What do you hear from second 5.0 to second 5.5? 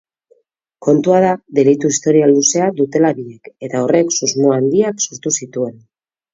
sortu